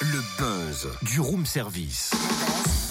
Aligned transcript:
Le 0.00 0.20
buzz 0.38 0.88
du 1.02 1.20
room 1.20 1.46
service. 1.46 2.10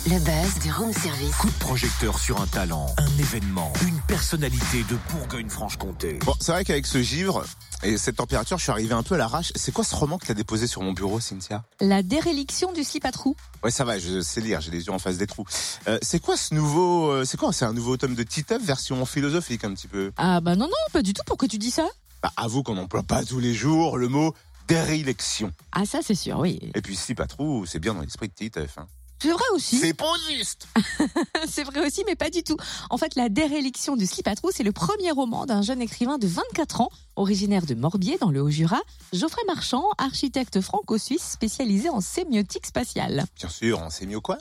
Le 0.07 0.17
buzz 0.17 0.63
du 0.63 0.71
room 0.71 0.91
service. 0.91 1.35
Coup 1.35 1.49
de 1.51 1.59
projecteur 1.59 2.17
sur 2.17 2.41
un 2.41 2.47
talent, 2.47 2.87
un 2.97 3.17
événement, 3.19 3.71
une 3.87 3.99
personnalité 4.07 4.83
de 4.89 4.97
Bourgogne-Franche-Comté. 5.11 6.17
Bon, 6.25 6.33
c'est 6.39 6.51
vrai 6.51 6.65
qu'avec 6.65 6.87
ce 6.87 7.03
givre 7.03 7.43
et 7.83 7.99
cette 7.99 8.15
température, 8.15 8.57
je 8.57 8.63
suis 8.63 8.71
arrivé 8.71 8.95
un 8.95 9.03
peu 9.03 9.13
à 9.13 9.19
l'arrache. 9.19 9.51
C'est 9.55 9.71
quoi 9.71 9.83
ce 9.83 9.95
roman 9.95 10.17
que 10.17 10.25
t'as 10.25 10.33
déposé 10.33 10.65
sur 10.65 10.81
mon 10.81 10.93
bureau, 10.93 11.19
Cynthia? 11.19 11.63
La 11.79 12.01
déréliction 12.01 12.73
du 12.73 12.83
slip 12.83 13.05
à 13.05 13.11
trous. 13.11 13.35
Ouais, 13.63 13.69
ça 13.69 13.85
va, 13.85 13.99
je 13.99 14.21
sais 14.21 14.41
lire, 14.41 14.61
j'ai 14.61 14.71
les 14.71 14.87
yeux 14.87 14.93
en 14.93 14.99
face 14.99 15.17
des 15.17 15.27
trous. 15.27 15.45
Euh, 15.87 15.99
c'est 16.01 16.19
quoi 16.19 16.37
ce 16.37 16.55
nouveau... 16.55 17.11
euh, 17.11 17.23
c'est 17.23 17.37
quoi? 17.37 17.53
C'est 17.53 17.65
un 17.65 17.73
nouveau 17.73 17.97
tome 17.97 18.15
de 18.15 18.23
Titeuf 18.23 18.63
version 18.63 19.05
philosophique 19.05 19.63
un 19.63 19.75
petit 19.75 19.87
peu? 19.87 20.11
Ah 20.17 20.41
bah 20.41 20.55
non, 20.55 20.65
non, 20.65 20.91
pas 20.91 21.03
du 21.03 21.13
tout. 21.13 21.21
Pourquoi 21.27 21.47
tu 21.47 21.59
dis 21.59 21.69
ça? 21.69 21.87
Bah, 22.21 22.31
avoue 22.37 22.63
qu'on 22.63 22.75
n'emploie 22.75 23.03
pas 23.03 23.23
tous 23.23 23.39
les 23.39 23.53
jours 23.53 23.97
le 23.97 24.07
mot 24.07 24.33
dérélection. 24.67 25.51
Ah 25.71 25.85
ça 25.85 25.99
c'est 26.03 26.15
sûr, 26.15 26.39
oui. 26.39 26.59
Et 26.75 26.81
puis 26.81 26.95
si 26.95 27.15
pas 27.15 27.27
trop, 27.27 27.65
c'est 27.65 27.79
bien 27.79 27.93
dans 27.93 28.01
l'esprit 28.01 28.27
de 28.27 28.33
Titeuf. 28.33 28.77
Hein. 28.77 28.87
C'est 29.21 29.31
vrai 29.31 29.43
aussi. 29.53 29.77
C'est 29.77 29.93
pas 29.93 30.13
juste 30.29 30.67
C'est 31.47 31.63
vrai 31.63 31.85
aussi, 31.85 32.03
mais 32.07 32.15
pas 32.15 32.29
du 32.29 32.41
tout. 32.43 32.55
En 32.89 32.97
fait, 32.97 33.15
La 33.15 33.27
déréliction 33.27 33.97
du 33.97 34.05
slip 34.05 34.27
à 34.27 34.35
trous, 34.35 34.51
c'est 34.53 34.63
le 34.63 34.71
premier 34.71 35.11
roman 35.11 35.45
d'un 35.45 35.61
jeune 35.61 35.81
écrivain 35.81 36.17
de 36.17 36.27
24 36.27 36.81
ans, 36.81 36.89
originaire 37.17 37.65
de 37.65 37.75
Morbier, 37.75 38.17
dans 38.21 38.31
le 38.31 38.41
Haut-Jura, 38.41 38.79
Geoffrey 39.11 39.41
Marchand, 39.45 39.83
architecte 39.97 40.61
franco-suisse 40.61 41.31
spécialisé 41.31 41.89
en 41.89 41.99
sémiotique 41.99 42.65
spatiale. 42.65 43.25
Bien 43.35 43.49
sûr, 43.49 43.81
on 43.81 43.89
sait 43.89 44.05
mieux 44.05 44.21
quoi? 44.21 44.37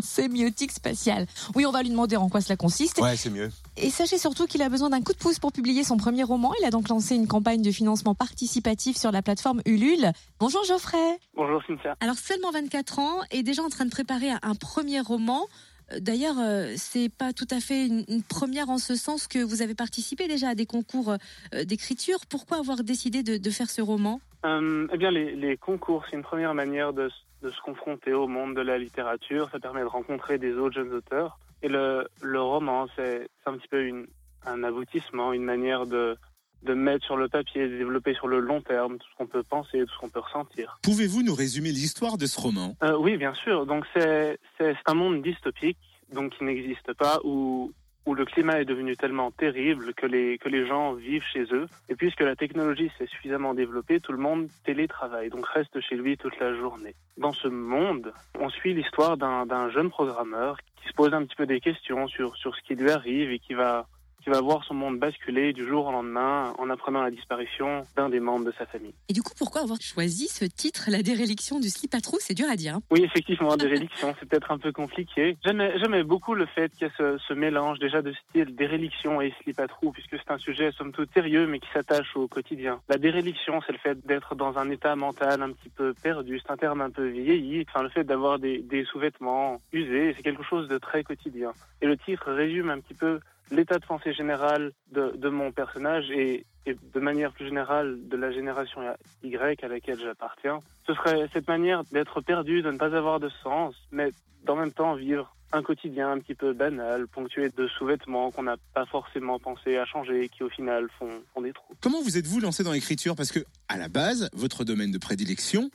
Sémiotique 0.00 0.72
spatiale. 0.72 1.26
Oui, 1.54 1.66
on 1.66 1.70
va 1.70 1.82
lui 1.82 1.90
demander 1.90 2.16
en 2.16 2.28
quoi 2.28 2.40
cela 2.40 2.56
consiste. 2.56 3.00
Ouais, 3.00 3.16
c'est 3.16 3.30
mieux. 3.30 3.50
Et 3.76 3.90
sachez 3.90 4.18
surtout 4.18 4.46
qu'il 4.46 4.62
a 4.62 4.68
besoin 4.68 4.90
d'un 4.90 5.02
coup 5.02 5.12
de 5.12 5.18
pouce 5.18 5.38
pour 5.38 5.52
publier 5.52 5.84
son 5.84 5.96
premier 5.96 6.22
roman. 6.22 6.52
Il 6.60 6.64
a 6.64 6.70
donc 6.70 6.88
lancé 6.88 7.14
une 7.14 7.26
campagne 7.26 7.62
de 7.62 7.70
financement 7.70 8.14
participatif 8.14 8.96
sur 8.96 9.12
la 9.12 9.22
plateforme 9.22 9.62
Ulule. 9.66 10.12
Bonjour 10.38 10.64
Geoffrey. 10.64 11.18
Bonjour 11.34 11.62
Cynthia. 11.66 11.96
Alors 12.00 12.16
seulement 12.16 12.50
24 12.50 12.98
ans 12.98 13.18
et 13.30 13.42
déjà 13.42 13.62
en 13.62 13.68
train 13.68 13.84
de 13.84 13.90
préparer 13.90 14.30
un 14.42 14.54
premier 14.54 15.00
roman. 15.00 15.46
Euh, 15.92 16.00
D'ailleurs, 16.00 16.36
euh, 16.38 16.72
c'est 16.76 17.08
pas 17.08 17.32
tout 17.32 17.48
à 17.50 17.60
fait 17.60 17.86
une, 17.86 18.22
première 18.22 18.70
en 18.70 18.78
ce 18.78 18.94
sens 18.94 19.26
que 19.26 19.38
vous 19.38 19.62
avez 19.62 19.74
participé 19.74 20.28
déjà 20.28 20.50
à 20.50 20.54
des 20.54 20.66
concours 20.66 21.10
euh, 21.54 21.64
d'écriture. 21.64 22.18
Pourquoi 22.28 22.58
avoir 22.58 22.82
décidé 22.82 23.22
de, 23.22 23.36
de 23.36 23.50
faire 23.50 23.70
ce 23.70 23.82
roman? 23.82 24.20
Euh, 24.44 24.86
eh 24.92 24.98
bien, 24.98 25.10
les, 25.10 25.36
les 25.36 25.56
concours, 25.56 26.04
c'est 26.10 26.16
une 26.16 26.22
première 26.22 26.54
manière 26.54 26.92
de, 26.92 27.10
de 27.42 27.50
se 27.50 27.60
confronter 27.60 28.12
au 28.12 28.28
monde 28.28 28.54
de 28.54 28.60
la 28.62 28.78
littérature. 28.78 29.50
Ça 29.50 29.58
permet 29.58 29.80
de 29.80 29.86
rencontrer 29.86 30.38
des 30.38 30.54
autres 30.54 30.74
jeunes 30.74 30.92
auteurs. 30.92 31.38
Et 31.62 31.68
le, 31.68 32.08
le 32.20 32.40
roman, 32.40 32.86
c'est 32.96 33.28
un 33.46 33.56
petit 33.56 33.68
peu 33.68 33.84
une, 33.84 34.06
un 34.46 34.64
aboutissement, 34.64 35.32
une 35.32 35.44
manière 35.44 35.86
de, 35.86 36.16
de 36.62 36.74
mettre 36.74 37.04
sur 37.04 37.16
le 37.16 37.28
papier, 37.28 37.68
de 37.68 37.76
développer 37.76 38.14
sur 38.14 38.28
le 38.28 38.40
long 38.40 38.60
terme 38.60 38.98
tout 38.98 39.06
ce 39.10 39.16
qu'on 39.16 39.26
peut 39.26 39.42
penser, 39.42 39.80
tout 39.80 39.92
ce 39.92 39.98
qu'on 39.98 40.08
peut 40.08 40.20
ressentir. 40.20 40.78
Pouvez-vous 40.82 41.22
nous 41.22 41.34
résumer 41.34 41.70
l'histoire 41.70 42.18
de 42.18 42.26
ce 42.26 42.40
roman? 42.40 42.76
Euh, 42.82 42.96
oui, 42.96 43.16
bien 43.16 43.34
sûr. 43.34 43.66
Donc, 43.66 43.84
c'est 43.96 44.38
un 44.86 44.94
monde 44.94 45.22
dystopique, 45.22 45.78
donc 46.12 46.36
qui 46.36 46.44
n'existe 46.44 46.92
pas, 46.94 47.20
où, 47.24 47.72
où 48.06 48.14
le 48.14 48.24
climat 48.24 48.60
est 48.60 48.64
devenu 48.64 48.96
tellement 48.96 49.30
terrible 49.30 49.94
que 49.94 50.06
les, 50.06 50.38
que 50.38 50.48
les 50.48 50.66
gens 50.66 50.94
vivent 50.94 51.24
chez 51.32 51.44
eux. 51.52 51.66
Et 51.88 51.94
puisque 51.94 52.20
la 52.20 52.36
technologie 52.36 52.90
s'est 52.98 53.06
suffisamment 53.06 53.54
développée, 53.54 54.00
tout 54.00 54.12
le 54.12 54.18
monde 54.18 54.48
télétravaille, 54.64 55.30
donc 55.30 55.46
reste 55.46 55.80
chez 55.80 55.96
lui 55.96 56.16
toute 56.16 56.38
la 56.38 56.54
journée. 56.54 56.94
Dans 57.16 57.32
ce 57.32 57.48
monde, 57.48 58.12
on 58.38 58.48
suit 58.48 58.74
l'histoire 58.74 59.16
d'un 59.16 59.70
jeune 59.70 59.90
programmeur 59.90 60.56
qui 60.82 60.88
se 60.88 60.94
pose 60.94 61.14
un 61.14 61.24
petit 61.24 61.36
peu 61.36 61.46
des 61.46 61.60
questions 61.60 62.08
sur, 62.08 62.36
sur 62.36 62.54
ce 62.56 62.62
qui 62.62 62.74
lui 62.74 62.90
arrive 62.90 63.30
et 63.30 63.38
qui 63.38 63.54
va 63.54 63.86
qui 64.22 64.30
va 64.30 64.40
voir 64.40 64.64
son 64.64 64.74
monde 64.74 64.98
basculer 64.98 65.52
du 65.52 65.66
jour 65.66 65.86
au 65.86 65.92
lendemain 65.92 66.52
en 66.58 66.70
apprenant 66.70 67.02
la 67.02 67.10
disparition 67.10 67.84
d'un 67.96 68.08
des 68.08 68.20
membres 68.20 68.44
de 68.44 68.52
sa 68.58 68.66
famille. 68.66 68.94
Et 69.08 69.12
du 69.12 69.22
coup, 69.22 69.32
pourquoi 69.36 69.62
avoir 69.62 69.80
choisi 69.80 70.28
ce 70.28 70.44
titre, 70.44 70.88
La 70.90 71.02
déréliction 71.02 71.60
du 71.60 71.68
slip 71.68 71.94
à 71.94 72.00
trous? 72.00 72.18
C'est 72.20 72.34
dur 72.34 72.46
à 72.50 72.56
dire. 72.56 72.76
hein. 72.76 72.82
Oui, 72.90 73.02
effectivement, 73.04 73.56
déréliction, 73.56 74.14
c'est 74.18 74.28
peut-être 74.28 74.50
un 74.52 74.58
peu 74.58 74.72
compliqué. 74.72 75.36
J'aimais, 75.44 76.02
beaucoup 76.04 76.34
le 76.34 76.46
fait 76.46 76.70
qu'il 76.72 76.86
y 76.86 76.90
ait 76.90 76.92
ce, 76.96 77.18
ce 77.26 77.32
mélange 77.34 77.78
déjà 77.78 78.02
de 78.02 78.12
style 78.12 78.54
déréliction 78.54 79.20
et 79.20 79.32
slip 79.42 79.58
à 79.60 79.68
trous, 79.68 79.92
puisque 79.92 80.16
c'est 80.16 80.30
un 80.30 80.38
sujet 80.38 80.72
somme 80.72 80.92
toute 80.92 81.12
sérieux, 81.12 81.46
mais 81.46 81.58
qui 81.58 81.68
s'attache 81.72 82.16
au 82.16 82.28
quotidien. 82.28 82.80
La 82.88 82.98
déréliction, 82.98 83.60
c'est 83.66 83.72
le 83.72 83.78
fait 83.78 83.98
d'être 84.06 84.34
dans 84.34 84.58
un 84.58 84.70
état 84.70 84.96
mental 84.96 85.42
un 85.42 85.52
petit 85.52 85.68
peu 85.68 85.94
perdu, 86.02 86.40
c'est 86.44 86.52
un 86.52 86.56
terme 86.56 86.80
un 86.80 86.90
peu 86.90 87.06
vieilli, 87.08 87.64
enfin 87.68 87.82
le 87.82 87.88
fait 87.88 88.04
d'avoir 88.04 88.38
des, 88.38 88.58
des 88.58 88.84
sous-vêtements 88.84 89.60
usés, 89.72 90.14
c'est 90.16 90.22
quelque 90.22 90.42
chose 90.42 90.68
de 90.68 90.78
très 90.78 91.02
quotidien. 91.04 91.52
Et 91.80 91.86
le 91.86 91.96
titre 91.96 92.30
résume 92.32 92.70
un 92.70 92.80
petit 92.80 92.94
peu 92.94 93.20
l'état 93.50 93.78
de 93.78 93.86
pensée 93.86 94.12
général 94.12 94.72
de, 94.92 95.12
de 95.16 95.28
mon 95.28 95.52
personnage 95.52 96.10
et, 96.10 96.46
et 96.66 96.76
de 96.94 97.00
manière 97.00 97.32
plus 97.32 97.46
générale 97.46 97.98
de 98.08 98.16
la 98.16 98.30
génération 98.30 98.80
Y 99.22 99.64
à 99.64 99.68
laquelle 99.68 99.98
j'appartiens. 99.98 100.60
Ce 100.86 100.94
serait 100.94 101.28
cette 101.32 101.48
manière 101.48 101.84
d'être 101.92 102.20
perdu, 102.20 102.62
de 102.62 102.70
ne 102.70 102.78
pas 102.78 102.94
avoir 102.96 103.20
de 103.20 103.30
sens, 103.42 103.74
mais 103.90 104.10
d'en 104.44 104.56
même 104.56 104.72
temps 104.72 104.94
vivre 104.94 105.34
un 105.54 105.62
quotidien 105.62 106.10
un 106.10 106.18
petit 106.18 106.34
peu 106.34 106.54
banal, 106.54 107.06
ponctué 107.08 107.50
de 107.50 107.68
sous-vêtements 107.68 108.30
qu'on 108.30 108.44
n'a 108.44 108.56
pas 108.72 108.86
forcément 108.86 109.38
pensé 109.38 109.76
à 109.76 109.84
changer 109.84 110.24
et 110.24 110.28
qui 110.30 110.42
au 110.42 110.48
final 110.48 110.88
font, 110.98 111.10
font 111.34 111.42
des 111.42 111.52
trous. 111.52 111.74
Comment 111.82 112.00
vous 112.00 112.16
êtes-vous 112.16 112.40
lancé 112.40 112.64
dans 112.64 112.72
l'écriture? 112.72 113.14
Parce 113.14 113.30
que, 113.30 113.40
à 113.68 113.76
la 113.76 113.88
base, 113.88 114.30
votre 114.32 114.64
domaine 114.64 114.90
de 114.90 114.98
prédilection, 114.98 115.68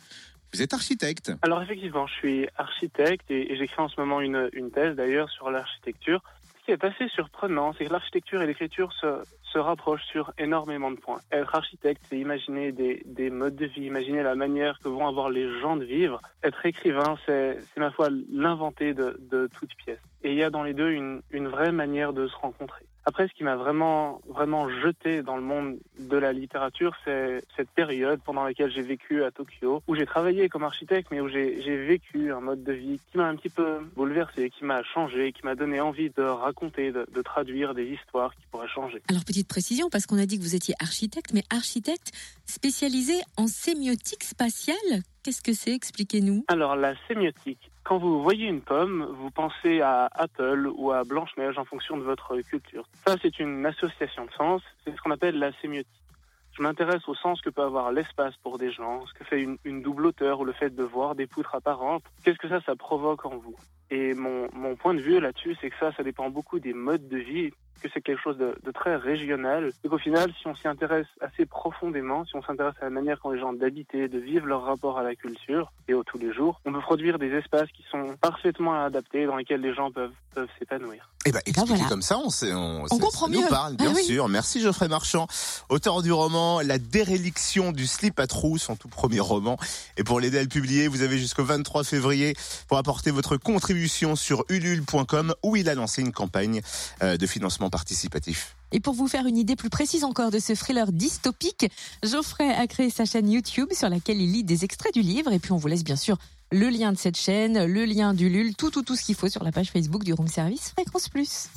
vous 0.51 0.63
êtes 0.63 0.73
architecte. 0.73 1.31
Alors 1.43 1.61
effectivement, 1.61 2.07
je 2.07 2.13
suis 2.13 2.47
architecte 2.57 3.29
et, 3.29 3.51
et 3.51 3.57
j'écris 3.57 3.79
en 3.79 3.87
ce 3.87 3.99
moment 3.99 4.19
une, 4.19 4.49
une 4.53 4.71
thèse 4.71 4.95
d'ailleurs 4.95 5.29
sur 5.29 5.51
l'architecture. 5.51 6.23
Qui 6.67 6.73
est 6.73 6.83
assez 6.83 7.07
surprenant, 7.07 7.71
c'est 7.71 7.85
que 7.85 7.93
l'architecture 7.93 8.41
et 8.41 8.45
l'écriture 8.45 8.91
se, 8.91 9.23
se 9.41 9.57
rapprochent 9.57 10.03
sur 10.11 10.33
énormément 10.37 10.91
de 10.91 10.97
points. 10.97 11.21
Être 11.31 11.55
architecte, 11.55 12.01
c'est 12.09 12.17
imaginer 12.17 12.73
des, 12.73 13.03
des 13.05 13.29
modes 13.29 13.55
de 13.55 13.67
vie, 13.67 13.85
imaginer 13.85 14.21
la 14.21 14.35
manière 14.35 14.77
que 14.79 14.89
vont 14.89 15.07
avoir 15.07 15.29
les 15.29 15.61
gens 15.61 15.77
de 15.77 15.85
vivre. 15.85 16.19
Être 16.43 16.65
écrivain, 16.65 17.17
c'est 17.25 17.57
c'est, 17.73 17.79
ma 17.79 17.89
foi 17.89 18.09
l'inventer 18.29 18.93
de, 18.93 19.17
de 19.31 19.47
toute 19.57 19.73
pièce. 19.75 20.01
Et 20.23 20.31
il 20.33 20.37
y 20.37 20.43
a 20.43 20.49
dans 20.49 20.63
les 20.63 20.73
deux 20.73 20.91
une, 20.91 21.21
une 21.31 21.47
vraie 21.47 21.71
manière 21.71 22.11
de 22.11 22.27
se 22.27 22.35
rencontrer. 22.35 22.83
Après, 23.09 23.29
ce 23.29 23.33
qui 23.33 23.45
m'a 23.45 23.55
vraiment, 23.55 24.21
vraiment 24.27 24.67
jeté 24.67 25.23
dans 25.23 25.37
le 25.37 25.41
monde 25.41 25.77
de 25.97 26.17
la 26.17 26.33
littérature, 26.33 26.93
c'est 27.05 27.41
cette 27.55 27.69
période 27.69 28.19
pendant 28.25 28.43
laquelle 28.43 28.69
j'ai 28.69 28.81
vécu 28.81 29.23
à 29.23 29.31
Tokyo, 29.31 29.81
où 29.87 29.95
j'ai 29.95 30.05
travaillé 30.05 30.49
comme 30.49 30.63
architecte, 30.63 31.07
mais 31.09 31.21
où 31.21 31.29
j'ai 31.29 31.85
vécu 31.85 32.33
un 32.33 32.41
mode 32.41 32.65
de 32.65 32.73
vie 32.73 32.99
qui 33.09 33.17
m'a 33.17 33.27
un 33.27 33.37
petit 33.37 33.47
peu 33.47 33.79
bouleversé, 33.95 34.49
qui 34.49 34.65
m'a 34.65 34.83
changé, 34.83 35.31
qui 35.31 35.45
m'a 35.45 35.55
donné 35.55 35.79
envie 35.79 36.09
de 36.09 36.21
raconter, 36.21 36.91
de, 36.91 37.07
de 37.09 37.21
traduire 37.21 37.73
des 37.73 37.85
histoires 37.85 38.35
qui 38.35 38.45
pourraient 38.51 38.67
changer. 38.67 39.01
Alors 39.07 39.23
petite 39.23 39.47
précision, 39.47 39.89
parce 39.89 40.05
qu'on 40.05 40.19
a 40.19 40.25
dit 40.25 40.37
que 40.37 40.43
vous 40.43 40.55
étiez 40.55 40.75
architecte, 40.81 41.31
mais 41.33 41.43
architecte 41.49 42.11
spécialisé 42.45 43.13
en 43.37 43.47
sémiotique 43.47 44.25
spatiale. 44.25 45.01
Qu'est-ce 45.23 45.41
que 45.41 45.53
c'est? 45.53 45.73
Expliquez-nous. 45.73 46.43
Alors, 46.49 46.75
la 46.75 46.93
sémiotique. 47.07 47.71
Quand 47.87 47.99
vous 47.99 48.21
voyez 48.21 48.47
une 48.47 48.59
pomme, 48.59 49.07
vous 49.17 49.31
pensez 49.31 49.79
à 49.79 50.09
Apple 50.11 50.69
ou 50.75 50.91
à 50.91 51.05
Blanche-Neige 51.05 51.57
en 51.57 51.63
fonction 51.63 51.95
de 51.95 52.03
votre 52.03 52.35
culture. 52.41 52.83
Ça, 53.05 53.15
c'est 53.21 53.39
une 53.39 53.65
association 53.65 54.25
de 54.25 54.31
sens. 54.31 54.61
C'est 54.83 54.93
ce 54.93 55.01
qu'on 55.01 55.11
appelle 55.11 55.39
la 55.39 55.53
sémiotique. 55.61 56.03
Je 56.51 56.61
m'intéresse 56.61 57.07
au 57.07 57.15
sens 57.15 57.39
que 57.39 57.49
peut 57.49 57.61
avoir 57.61 57.93
l'espace 57.93 58.35
pour 58.43 58.57
des 58.57 58.73
gens, 58.73 59.05
ce 59.05 59.13
que 59.13 59.23
fait 59.23 59.41
une, 59.41 59.57
une 59.63 59.81
double 59.81 60.07
hauteur 60.07 60.41
ou 60.41 60.43
le 60.43 60.51
fait 60.51 60.75
de 60.75 60.83
voir 60.83 61.15
des 61.15 61.27
poutres 61.27 61.55
apparentes. 61.55 62.03
Qu'est-ce 62.25 62.37
que 62.37 62.49
ça, 62.49 62.59
ça 62.59 62.75
provoque 62.75 63.25
en 63.25 63.37
vous? 63.37 63.55
Et 63.89 64.13
mon, 64.13 64.49
mon 64.51 64.75
point 64.75 64.93
de 64.93 64.99
vue 64.99 65.21
là-dessus, 65.21 65.55
c'est 65.61 65.69
que 65.69 65.77
ça, 65.79 65.93
ça 65.93 66.03
dépend 66.03 66.29
beaucoup 66.29 66.59
des 66.59 66.73
modes 66.73 67.07
de 67.07 67.19
vie, 67.19 67.51
que 67.81 67.87
c'est 67.93 68.01
quelque 68.01 68.21
chose 68.21 68.37
de, 68.37 68.55
de 68.63 68.71
très 68.71 68.95
régional. 68.95 69.71
Et 69.83 69.89
qu'au 69.89 69.97
final, 69.97 70.31
si 70.39 70.47
on 70.47 70.55
s'y 70.55 70.67
intéresse 70.67 71.07
assez 71.21 71.45
profondément, 71.45 72.25
si 72.25 72.35
on 72.35 72.43
s'intéresse 72.43 72.75
à 72.81 72.85
la 72.85 72.91
manière 72.91 73.19
qu'ont 73.19 73.31
les 73.31 73.39
gens 73.39 73.53
d'habiter, 73.53 74.07
de 74.07 74.19
vivre 74.19 74.45
leur 74.45 74.63
rapport 74.63 74.97
à 74.97 75.03
la 75.03 75.15
culture 75.15 75.71
et 75.87 75.93
au 75.93 76.03
tous 76.03 76.17
les 76.17 76.33
jours, 76.33 76.59
on 76.65 76.71
peut 76.73 76.79
produire 76.81 77.19
des 77.19 77.31
espaces 77.31 77.69
qui 77.71 77.83
sont 77.91 78.15
parfaitement 78.21 78.83
adaptés, 78.83 79.25
dans 79.25 79.35
lesquels 79.35 79.61
les 79.61 79.73
gens 79.73 79.91
peuvent, 79.91 80.11
peuvent 80.33 80.49
s'épanouir. 80.59 81.09
Eh 81.25 81.31
ben, 81.31 81.39
expliqué 81.45 81.73
voilà. 81.73 81.89
comme 81.89 82.01
ça, 82.01 82.17
on, 82.19 82.29
sait, 82.29 82.53
on, 82.53 82.85
comprend 82.85 83.25
ça 83.25 83.31
nous 83.31 83.41
mieux. 83.41 83.47
parle, 83.47 83.75
Ah 83.79 83.83
bien 83.83 83.93
oui. 83.93 84.03
sûr. 84.03 84.29
Merci 84.29 84.61
Geoffrey 84.61 84.87
Marchand, 84.87 85.27
auteur 85.67 86.01
du 86.01 86.11
roman 86.11 86.61
La 86.61 86.77
déréliction 86.77 87.73
du 87.73 87.85
slip 87.85 88.17
à 88.19 88.27
trous, 88.27 88.57
son 88.57 88.75
tout 88.77 88.87
premier 88.87 89.19
roman. 89.19 89.57
Et 89.97 90.03
pour 90.03 90.21
l'aider 90.21 90.37
à 90.37 90.41
le 90.41 90.47
publier, 90.47 90.87
vous 90.87 91.01
avez 91.01 91.17
jusqu'au 91.17 91.43
23 91.43 91.83
février 91.83 92.35
pour 92.69 92.77
apporter 92.77 93.11
votre 93.11 93.35
contribution 93.35 94.15
sur 94.15 94.45
ulule.com 94.49 95.33
où 95.43 95.55
il 95.57 95.67
a 95.67 95.75
lancé 95.75 96.01
une 96.01 96.13
campagne 96.13 96.61
euh, 97.03 97.17
de 97.17 97.25
financement 97.67 97.69
participatif. 97.69 98.55
Et 98.71 98.79
pour 98.79 98.93
vous 98.93 99.07
faire 99.07 99.25
une 99.27 99.37
idée 99.37 99.55
plus 99.55 99.69
précise 99.69 100.03
encore 100.03 100.31
de 100.31 100.39
ce 100.39 100.53
thriller 100.53 100.91
dystopique, 100.91 101.67
Geoffrey 102.03 102.53
a 102.53 102.67
créé 102.67 102.89
sa 102.89 103.05
chaîne 103.05 103.29
YouTube 103.29 103.69
sur 103.71 103.87
laquelle 103.89 104.19
il 104.19 104.33
lit 104.33 104.43
des 104.43 104.65
extraits 104.65 104.93
du 104.93 105.01
livre. 105.01 105.31
Et 105.31 105.39
puis 105.39 105.53
on 105.53 105.57
vous 105.57 105.67
laisse 105.67 105.83
bien 105.83 105.95
sûr 105.95 106.17
le 106.51 106.69
lien 106.69 106.91
de 106.91 106.97
cette 106.97 107.17
chaîne, 107.17 107.65
le 107.65 107.85
lien 107.85 108.13
du 108.13 108.29
LUL, 108.29 108.55
tout, 108.55 108.71
tout, 108.71 108.83
tout 108.83 108.95
ce 108.95 109.03
qu'il 109.03 109.15
faut 109.15 109.29
sur 109.29 109.43
la 109.43 109.51
page 109.51 109.71
Facebook 109.71 110.03
du 110.03 110.13
Room 110.13 110.27
Service 110.27 110.71
Fréquence 110.71 111.09
Plus. 111.09 111.49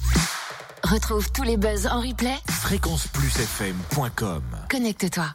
Retrouve 0.82 1.30
tous 1.32 1.42
les 1.42 1.56
buzz 1.56 1.86
en 1.86 2.00
replay. 2.00 2.36
Fréquenceplusfm.com 2.46 4.42
Connecte-toi. 4.70 5.26